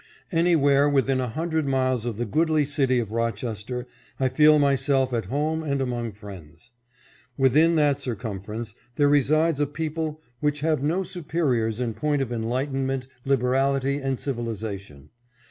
Anywhere 0.31 0.89
within 0.89 1.21
a 1.21 1.27
hundred 1.27 1.67
miles 1.67 2.07
of 2.07 2.17
the 2.17 2.25
goodly 2.25 2.65
city 2.65 2.97
of 2.97 3.11
Rochester 3.11 3.85
I 4.19 4.29
feel 4.29 4.57
myself 4.57 5.13
at 5.13 5.25
home 5.25 5.61
and 5.61 5.79
among 5.79 6.13
friends. 6.13 6.71
Within 7.37 7.75
that 7.75 7.99
circumference 7.99 8.73
there 8.95 9.07
resides 9.09 9.59
a 9.59 9.67
people 9.67 10.19
which 10.39 10.61
have 10.61 10.81
no 10.81 11.03
superiors 11.03 11.79
in 11.79 11.93
point 11.93 12.23
of 12.23 12.31
enlighten 12.33 12.87
ment, 12.87 13.05
liberality 13.25 13.97
and 13.97 14.17
civilization. 14.17 15.11